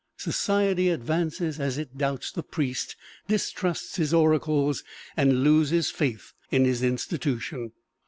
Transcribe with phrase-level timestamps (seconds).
[0.17, 2.95] Society advances as it doubts the priest,
[3.27, 4.83] distrusts his oracles,
[5.15, 7.71] and loses faith in his institution.